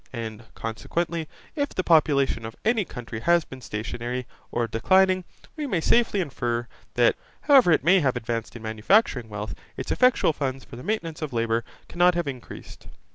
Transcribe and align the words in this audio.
And, 0.13 0.45
consequently, 0.55 1.27
if 1.55 1.69
the 1.75 1.83
population 1.83 2.43
of 2.43 2.55
any 2.65 2.85
country 2.85 3.19
has 3.19 3.45
been 3.45 3.61
stationary, 3.61 4.25
or 4.51 4.65
declining, 4.65 5.25
we 5.55 5.67
may 5.67 5.79
safely 5.79 6.21
infer, 6.21 6.65
that, 6.95 7.15
however 7.41 7.71
it 7.71 7.83
may 7.83 7.99
have 7.99 8.15
advanced 8.15 8.55
in 8.55 8.63
manufacturing 8.63 9.29
wealth, 9.29 9.53
its 9.77 9.91
effectual 9.91 10.33
funds 10.33 10.65
for 10.65 10.75
the 10.75 10.81
maintenance 10.81 11.21
of 11.21 11.33
labour 11.33 11.63
cannot 11.87 12.15
have 12.15 12.27
increased. 12.27 12.87